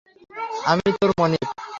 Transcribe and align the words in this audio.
আমিই 0.71 0.91
তোর 0.99 1.11
মনিব। 1.19 1.47